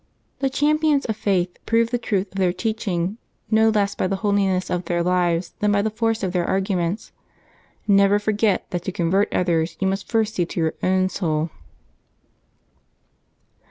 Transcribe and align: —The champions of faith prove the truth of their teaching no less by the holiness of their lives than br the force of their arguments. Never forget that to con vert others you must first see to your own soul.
—The 0.39 0.49
champions 0.49 1.05
of 1.05 1.15
faith 1.15 1.63
prove 1.67 1.91
the 1.91 1.99
truth 1.99 2.31
of 2.31 2.39
their 2.39 2.51
teaching 2.53 3.19
no 3.51 3.69
less 3.69 3.93
by 3.93 4.07
the 4.07 4.15
holiness 4.25 4.71
of 4.71 4.85
their 4.85 5.03
lives 5.03 5.53
than 5.59 5.71
br 5.73 5.81
the 5.83 5.91
force 5.91 6.23
of 6.23 6.31
their 6.33 6.43
arguments. 6.43 7.11
Never 7.87 8.17
forget 8.17 8.67
that 8.71 8.81
to 8.85 8.91
con 8.91 9.11
vert 9.11 9.31
others 9.31 9.77
you 9.79 9.85
must 9.85 10.11
first 10.11 10.33
see 10.33 10.45
to 10.47 10.59
your 10.59 10.73
own 10.81 11.07
soul. 11.09 11.51